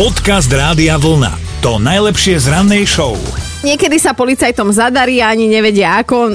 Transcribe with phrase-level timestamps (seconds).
[0.00, 1.60] Podcast Rádia Vlna.
[1.60, 3.20] To najlepšie z rannej show.
[3.60, 6.32] Niekedy sa policajtom zadarí a ani nevedia ako.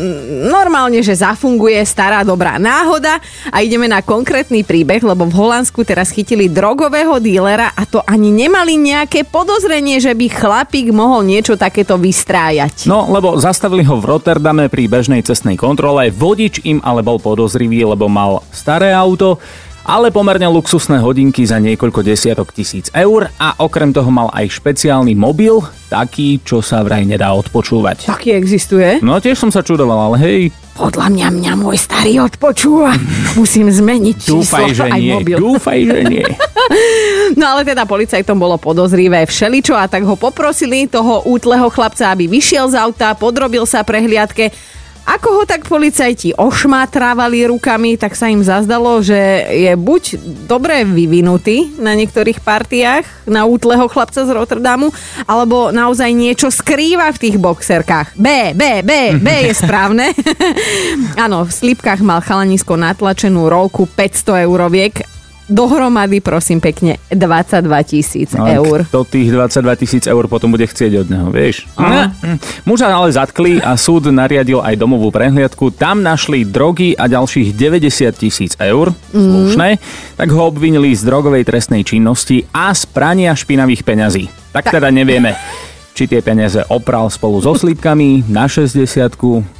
[0.54, 3.18] Normálne, že zafunguje stará dobrá náhoda
[3.50, 8.30] a ideme na konkrétny príbeh, lebo v Holandsku teraz chytili drogového dílera a to ani
[8.30, 12.86] nemali nejaké podozrenie, že by chlapík mohol niečo takéto vystrájať.
[12.86, 16.14] No, lebo zastavili ho v Rotterdame pri bežnej cestnej kontrole.
[16.14, 19.42] Vodič im ale bol podozrivý, lebo mal staré auto
[19.86, 25.14] ale pomerne luxusné hodinky za niekoľko desiatok tisíc eur a okrem toho mal aj špeciálny
[25.14, 28.10] mobil, taký, čo sa vraj nedá odpočúvať.
[28.10, 29.00] Taký existuje?
[29.06, 30.42] No tiež som sa čudoval, ale hej.
[30.76, 32.98] Podľa mňa mňa môj starý odpočúva.
[33.40, 35.14] Musím zmeniť číslo Dúfaj, že aj nie.
[35.14, 35.38] mobil.
[35.38, 36.26] Dúfaj, že nie.
[37.38, 42.26] No ale teda policajtom bolo podozrivé všeličo a tak ho poprosili toho útleho chlapca, aby
[42.26, 44.50] vyšiel z auta, podrobil sa prehliadke.
[45.06, 49.16] Ako ho tak policajti ošmátrávali rukami, tak sa im zazdalo, že
[49.54, 50.18] je buď
[50.50, 54.90] dobre vyvinutý na niektorých partiách na útleho chlapca z Rotterdamu,
[55.30, 58.18] alebo naozaj niečo skrýva v tých boxerkách.
[58.18, 60.10] B, B, B, B je správne.
[61.26, 65.15] Áno, v slipkách mal chalanisko natlačenú rolku 500 euroviek
[65.50, 68.86] dohromady, prosím pekne, 22 tisíc No, eur.
[68.90, 71.70] Kto tých 22 tisíc eur potom bude chcieť od neho, vieš?
[71.78, 72.12] Aha.
[72.24, 72.38] Mm.
[72.66, 75.70] Muža ale zatkli a súd nariadil aj domovú prehliadku.
[75.76, 79.78] Tam našli drogy a ďalších 90 tisíc eur, slušné,
[80.18, 84.26] tak ho obvinili z drogovej trestnej činnosti a z prania špinavých peňazí.
[84.52, 85.36] Tak teda nevieme,
[85.96, 88.84] či tie peniaze opral spolu so slípkami na 60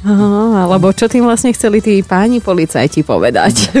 [0.04, 3.72] Aha, alebo čo tým vlastne chceli tí páni policajti povedať?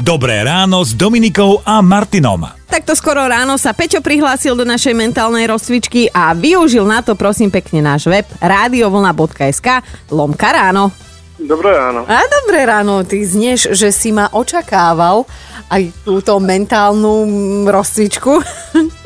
[0.00, 2.48] Dobré ráno s Dominikou a Martinom.
[2.64, 7.52] Takto skoro ráno sa Peťo prihlásil do našej mentálnej rozcvičky a využil na to prosím
[7.52, 10.88] pekne náš web radiovlna.sk lomka ráno.
[11.36, 12.08] Dobré ráno.
[12.08, 15.28] A dobré ráno, ty znieš, že si ma očakával
[15.68, 18.32] aj túto mentálnu mm, rozcvičku.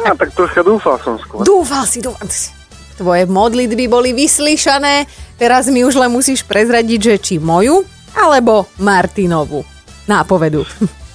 [0.07, 1.43] Ja, tak troška dúfal som skôr.
[1.43, 2.56] Dúfal si, dúfal si.
[2.97, 5.05] Tvoje modlitby boli vyslyšané,
[5.37, 7.85] teraz mi už len musíš prezradiť, že či moju,
[8.17, 9.65] alebo Martinovu
[10.09, 10.65] nápovedu.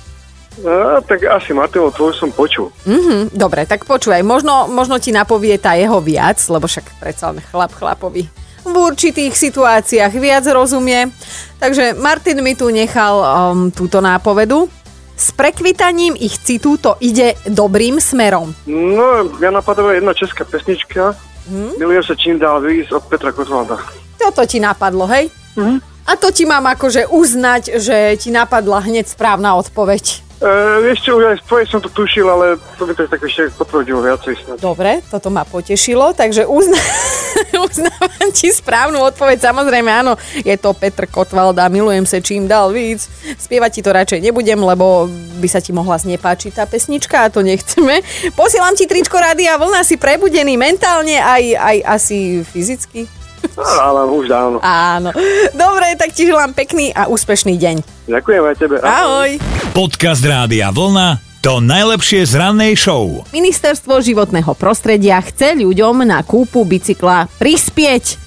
[0.61, 2.69] A, tak asi Martino, tvoj som počul.
[2.85, 7.39] Mhm, dobre, tak počúvaj, možno, možno ti napovie tá jeho viac, lebo však predsa len
[7.39, 8.29] chlap chlapovi
[8.61, 11.09] v určitých situáciách viac rozumie.
[11.57, 14.69] Takže Martin mi tu nechal um, túto nápovedu.
[15.17, 18.57] S prekvitaním ich citu to ide dobrým smerom.
[18.66, 21.13] No, ja napadla jedna česká pesnička.
[21.50, 21.78] Hm?
[21.79, 23.78] Milujem sa čím dál víc od Petra Kotvalda.
[24.18, 25.29] Toto ti napadlo, hej?
[25.57, 25.81] Mhm.
[26.02, 30.30] A to ti mám akože uznať, že ti napadla hneď správna odpoveď.
[30.41, 30.50] E,
[30.81, 33.53] vieš čo, už aj z tvojej som to tušil, ale to by to tak ešte
[33.62, 34.57] potvrdilo viacej.
[34.57, 36.81] Dobre, toto ma potešilo, takže uzna-
[37.69, 39.38] uznávam ti správnu odpoveď.
[39.38, 43.06] Samozrejme, áno, je to Petr Kotvalda, milujem sa čím dal víc.
[43.38, 45.06] Spievať ti to radšej nebudem, lebo
[45.38, 48.02] by sa ti mohla znepáčiť tá pesnička a to nechceme.
[48.34, 53.20] Posielam ti tričko Rádia Vlna, si prebudený mentálne aj, aj asi fyzicky.
[53.88, 54.57] Ale už dávno.
[54.62, 55.09] Áno.
[55.52, 57.75] Dobre, tak ti želám pekný a úspešný deň.
[58.07, 58.75] Ďakujem aj tebe.
[58.81, 59.29] Ahoj.
[59.74, 61.31] Podcast Rádia Vlna.
[61.41, 63.25] To najlepšie z rannej show.
[63.34, 68.20] Ministerstvo životného prostredia chce ľuďom na kúpu bicykla prispieť.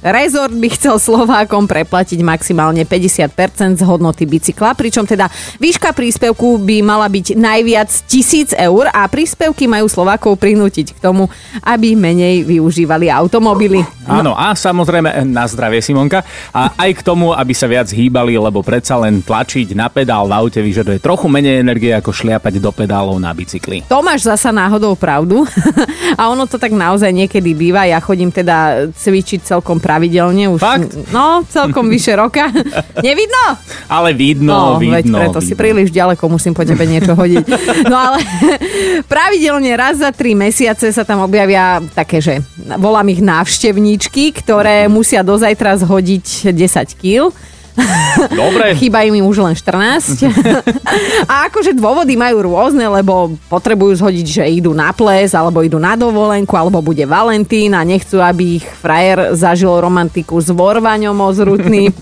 [0.00, 5.28] Rezort by chcel Slovákom preplatiť maximálne 50% z hodnoty bicykla, pričom teda
[5.60, 11.28] výška príspevku by mala byť najviac 1000 eur a príspevky majú Slovákov prinútiť k tomu,
[11.60, 13.84] aby menej využívali automobily.
[14.08, 16.24] Áno, a samozrejme na zdravie Simonka.
[16.56, 20.32] A aj k tomu, aby sa viac hýbali, lebo predsa len tlačiť na pedál v
[20.32, 23.84] aute vyžaduje trochu menej energie ako šliapať do pedálov na bicykli.
[23.92, 25.44] To máš zasa náhodou pravdu.
[26.20, 27.84] a ono to tak naozaj niekedy býva.
[27.84, 30.46] Ja chodím teda cvičiť celkom pravidelne.
[30.48, 30.94] Už, Fakt?
[31.10, 32.46] No, celkom vyše roka.
[33.02, 33.58] Nevidno?
[33.90, 35.18] Ale vidno, No, veď vidno.
[35.18, 35.58] preto si vidno.
[35.58, 37.44] príliš ďaleko, musím po tebe niečo hodiť.
[37.84, 38.22] No ale
[39.12, 42.38] pravidelne raz za tri mesiace sa tam objavia také, že
[42.78, 46.54] volám ich návštevníčky, ktoré musia do zajtra zhodiť 10
[46.94, 47.34] kg.
[48.40, 50.26] Dobre, Chýba im už len 14.
[51.30, 55.94] A akože dôvody majú rôzne, lebo potrebujú zhodiť, že idú na ples, alebo idú na
[55.94, 61.92] dovolenku, alebo bude Valentín a nechcú, aby ich frajer zažil romantiku s vorvaňom ozrutným.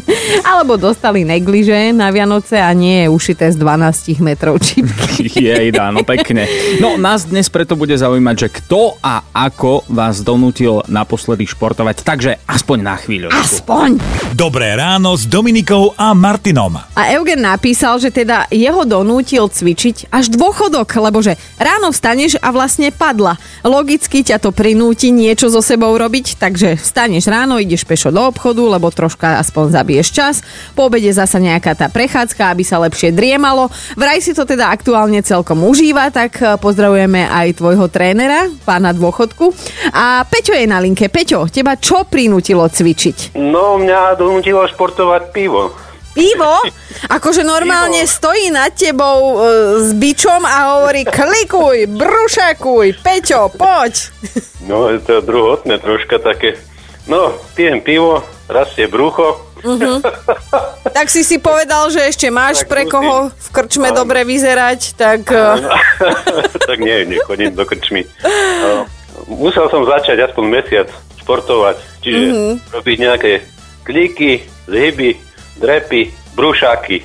[0.50, 5.28] alebo dostali negliže na Vianoce a nie je ušité z 12 metrov čipky.
[5.30, 6.46] jej dáno, pekne.
[6.78, 12.30] No, nás dnes preto bude zaujímať, že kto a ako vás donútil naposledy športovať, takže
[12.44, 13.28] aspoň na chvíľu.
[13.32, 13.98] Aspoň.
[14.34, 16.74] Dobré ráno s Dominikou a Martinom.
[16.74, 22.50] A Eugen napísal, že teda jeho donútil cvičiť až dôchodok, lebo že ráno vstaneš a
[22.50, 23.38] vlastne padla.
[23.62, 28.66] Logicky ťa to prinúti niečo so sebou robiť, takže vstaneš ráno, ideš pešo do obchodu,
[28.66, 30.34] lebo troška aspoň zabiješ čas.
[30.74, 33.70] Po obede zasa nejaká tá prechádzka, aby sa lepšie driemalo.
[33.94, 39.54] Vraj si to teda aktuálne celkom užíva, tak eh, pozdravujeme aj tvojho trénera, pána dôchodku.
[39.94, 41.06] A Peťo je na linke.
[41.06, 43.38] Peťo, teba čo prinútilo cvičiť?
[43.38, 45.72] No, mňa donútilo športovať pivo.
[46.14, 46.62] Pivo?
[47.10, 48.14] Akože normálne Pivo.
[48.14, 49.50] stojí nad tebou e,
[49.82, 53.92] s bičom a hovorí klikuj, brušakuj, Peťo, poď.
[54.64, 56.56] No, je to druhotné troška také.
[57.04, 59.44] No, pijem pivo, rastie brucho.
[60.94, 64.06] Tak si si povedal, že ešte máš Tak pre koho v krčme Áno.
[64.06, 65.68] dobre vyzerať, tak e,
[66.70, 68.06] tak nie, nechodím do krčmy.
[68.62, 68.86] No,
[69.26, 72.24] musel som začať aspoň mesiac športovať, čiže
[72.70, 73.32] robiť nejaké
[73.84, 74.32] kliky,
[74.64, 75.14] zhyby,
[75.56, 76.02] drepy,
[76.34, 77.04] brušáky.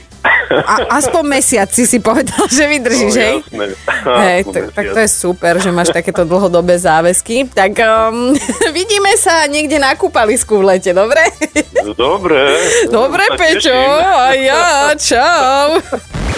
[0.51, 3.35] a, aspoň mesiac si si povedal, že vydržíš, No, hej?
[3.39, 3.65] jasné.
[4.19, 7.47] Hej, Aspoň tak, to je super, že máš takéto dlhodobé záväzky.
[7.47, 8.35] Tak um,
[8.77, 11.23] vidíme sa niekde na kúpalisku v lete, dobre?
[11.93, 12.57] Dobre.
[12.87, 13.95] Dobre, Peťo, teším.
[13.95, 14.63] a ja,
[14.95, 15.79] čau.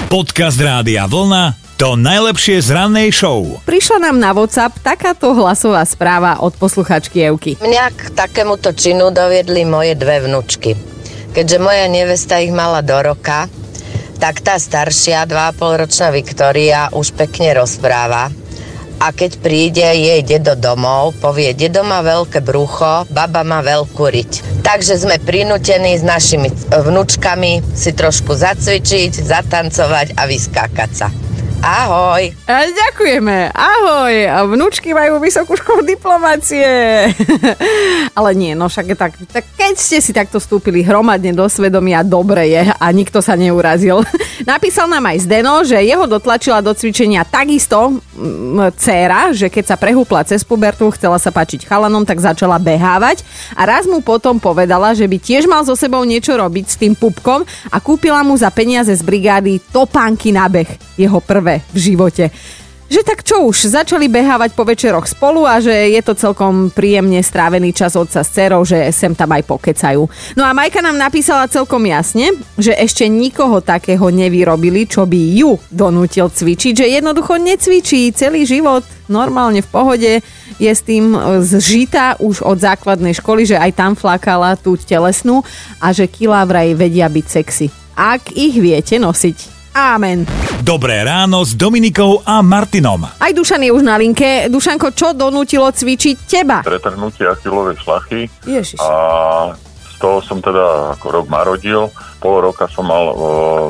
[0.05, 3.41] Podcast Rádia Vlna to najlepšie z rannej show.
[3.65, 7.57] Prišla nám na WhatsApp takáto hlasová správa od posluchačky Evky.
[7.57, 10.77] Mňa k takémuto činu doviedli moje dve vnúčky.
[11.33, 13.49] Keďže moja nevesta ich mala do roka,
[14.21, 18.29] tak tá staršia, 2,5 ročná Viktória, už pekne rozpráva.
[19.01, 24.61] A keď príde jej dedo domov, povie, dedo má veľké brucho, baba má veľkú riť.
[24.61, 31.09] Takže sme prinútení s našimi vnúčkami si trošku zacvičiť, zatancovať a vyskákať sa.
[31.61, 32.33] Ahoj!
[32.49, 36.65] A ďakujeme, ahoj, a vnúčky majú vysokú školu diplomácie.
[38.17, 42.01] Ale nie, no však je tak, tak keď ste si takto vstúpili hromadne do svedomia,
[42.01, 44.01] dobre je a nikto sa neurazil.
[44.49, 49.77] Napísal nám aj Zdeno, že jeho dotlačila do cvičenia takisto mm, dcéra, že keď sa
[49.77, 53.21] prehúpla cez pubertu, chcela sa páčiť chalanom, tak začala behávať
[53.53, 56.97] a raz mu potom povedala, že by tiež mal so sebou niečo robiť s tým
[56.97, 62.31] pupkom a kúpila mu za peniaze z brigády topánky na beh, jeho prvé v živote.
[62.91, 67.23] Že tak čo už, začali behávať po večeroch spolu a že je to celkom príjemne
[67.23, 70.03] strávený čas otca s dcerou, že sem tam aj pokecajú.
[70.35, 75.55] No a Majka nám napísala celkom jasne, že ešte nikoho takého nevyrobili, čo by ju
[75.71, 80.11] donútil cvičiť, že jednoducho necvičí celý život normálne v pohode,
[80.59, 85.47] je s tým e, zžitá už od základnej školy, že aj tam flakala tú telesnú
[85.79, 87.71] a že kilá vraj vedia byť sexy.
[87.95, 89.60] Ak ich viete nosiť.
[89.71, 90.27] Amen.
[90.61, 93.07] Dobré ráno s Dominikou a Martinom.
[93.07, 94.51] Aj Dušan je už na linke.
[94.51, 96.59] Dušanko, čo donútilo cvičiť teba?
[96.61, 98.77] pretrhnutie achilovej šlachy Ježiš.
[98.83, 98.91] a
[99.55, 101.87] z toho som teda ako rok marodil.
[102.19, 103.15] Pol roka som mal o,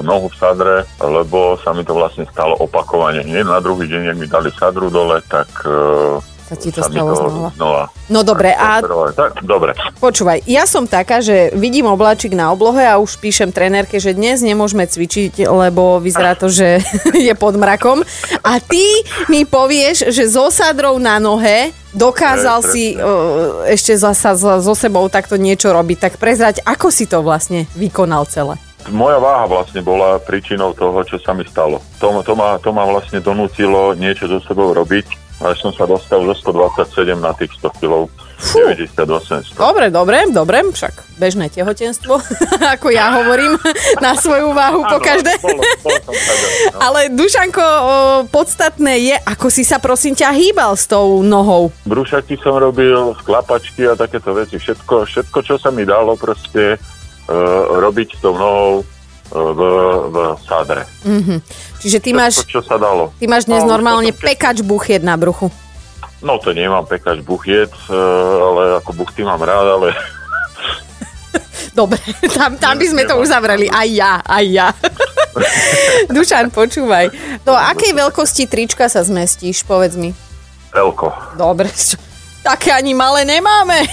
[0.03, 3.23] nohu v sadre, lebo sa mi to vlastne stalo opakovane.
[3.23, 5.71] Nie na druhý deň, ak mi dali sadru dole, tak e,
[6.51, 7.49] Sa ti to sa stalo to znova.
[7.55, 7.83] znova.
[8.11, 8.83] No dobre, a.
[9.15, 9.71] Tak, dobre.
[10.03, 14.43] počúvaj, ja som taká, že vidím obláčik na oblohe a už píšem trenérke, že dnes
[14.43, 16.83] nemôžeme cvičiť, lebo vyzerá to, že
[17.31, 18.03] je pod mrakom.
[18.43, 18.83] A ty
[19.31, 22.75] mi povieš, že so sadrou na nohe dokázal Presne.
[22.75, 26.11] si uh, ešte zasa so, so sebou takto niečo robiť.
[26.11, 28.59] Tak prezrať, ako si to vlastne vykonal celé.
[28.91, 31.79] Moja váha vlastne bola príčinou toho, čo sa mi stalo.
[32.03, 35.30] To, to, ma, to ma vlastne donútilo niečo so sebou robiť.
[35.41, 38.05] Až som sa dostal zo 127 na tých 100 kg.
[38.41, 39.57] 98 100.
[39.57, 42.17] Dobre, dobre, dobre, však bežné tehotenstvo,
[42.73, 43.53] ako ja hovorím,
[44.05, 45.37] na svoju váhu po každé.
[45.45, 46.13] Bolo, bolo no.
[46.89, 47.65] Ale Dušanko,
[48.33, 51.69] podstatné je, ako si sa prosím ťa hýbal s tou nohou.
[51.85, 54.57] Brúšaky som robil, sklapačky a takéto veci.
[54.57, 57.33] Všetko, všetko čo sa mi dalo proste uh,
[57.77, 58.81] robiť s tou nohou
[59.31, 59.59] v,
[60.05, 60.83] v sádre.
[61.77, 63.15] Čiže ty máš, Všetko, čo sa dalo.
[63.15, 65.47] ty máš dnes No, normálne keď- pekač buchiet na bruchu.
[66.19, 67.95] No to nemám pekač buchiet, uh,
[68.45, 69.89] ale ako buchty mám rád, ale
[71.73, 71.97] Dobre,
[72.29, 73.65] tam, tam by sme to uzavreli.
[73.65, 74.67] Aj ja, aj ja.
[76.11, 77.07] Dušan, počúvaj.
[77.41, 80.11] Do akej veľkosti trička sa zmestíš, povedz mi.
[80.71, 81.15] elko.
[81.33, 81.71] Dobre,
[82.41, 83.85] také ani malé nemáme.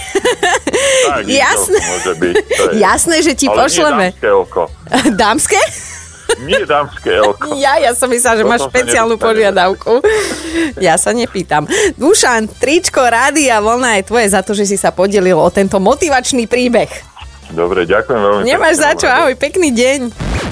[1.05, 1.79] Tak, Jasné.
[1.79, 2.33] to môže byť.
[2.33, 2.73] To je.
[2.81, 4.05] Jasné, že ti ale pošleme.
[4.09, 4.61] Nie dámske elko.
[5.21, 5.59] Dámske?
[6.45, 7.45] Nie dámske elko.
[7.63, 9.93] Ja, ja som myslela, že Potom máš špeciálnu požiadavku.
[10.81, 11.65] Ja sa nepýtam.
[11.97, 16.45] Dušan, tričko, rádia, vlna je tvoje za to, že si sa podelil o tento motivačný
[16.45, 16.89] príbeh.
[17.49, 19.99] Dobre, ďakujem veľmi Nemáš pekne, za čo, ahoj, pekný deň.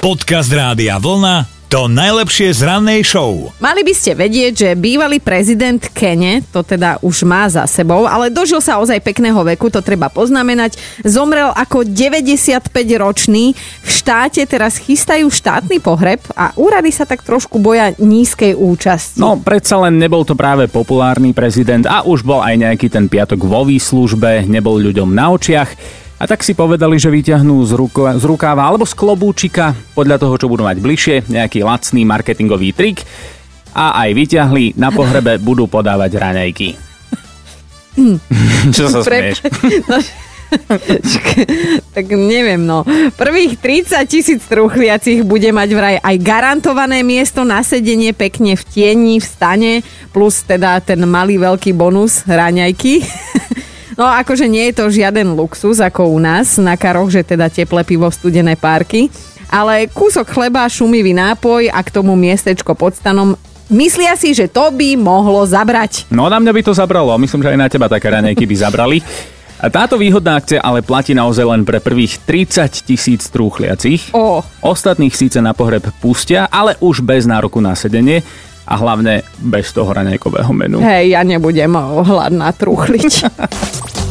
[0.02, 3.52] Podcast Rádia Vlna To najlepšie z rannej show.
[3.60, 8.32] Mali by ste vedieť, že bývalý prezident Kene, to teda už má za sebou, ale
[8.32, 10.80] dožil sa ozaj pekného veku, to treba poznamenať.
[11.04, 13.52] Zomrel ako 95-ročný.
[13.84, 19.20] V štáte teraz chystajú štátny pohreb a úrady sa tak trošku boja nízkej účasti.
[19.20, 23.44] No, predsa len nebol to práve populárny prezident a už bol aj nejaký ten piatok
[23.44, 26.07] vo výslužbe, nebol ľuďom na očiach.
[26.18, 30.34] A tak si povedali, že vyťahnú z, ruko, z rukáva alebo z klobúčika, podľa toho,
[30.42, 33.06] čo budú mať bližšie, nejaký lacný marketingový trik
[33.78, 36.70] a aj vyťahli, na pohrebe budú podávať raňajky.
[38.74, 39.46] čo sa smieš?
[40.48, 40.80] No,
[41.92, 42.88] tak neviem, no.
[43.20, 49.20] Prvých 30 tisíc truchliacich bude mať vraj aj garantované miesto na sedenie pekne v tieni,
[49.20, 49.74] v stane,
[50.16, 53.04] plus teda ten malý veľký bonus raňajky.
[53.98, 57.82] No akože nie je to žiaden luxus ako u nás na karoch, že teda teple
[57.82, 59.10] pivo, studené párky,
[59.50, 63.34] ale kúsok chleba, šumivý nápoj a k tomu miestečko pod stanom
[63.68, 66.08] Myslia si, že to by mohlo zabrať.
[66.08, 68.98] No na mňa by to zabralo, myslím, že aj na teba také raňajky by zabrali.
[69.58, 74.14] A táto výhodná akcia ale platí naozaj len pre prvých 30 tisíc trúchliacich.
[74.14, 74.46] Ó.
[74.62, 78.22] Ostatných síce na pohreb pustia, ale už bez nároku na sedenie
[78.68, 80.78] a hlavne bez toho raňajkového menu.
[80.84, 81.74] Hej, ja nebudem
[82.04, 83.12] hladná truchliť.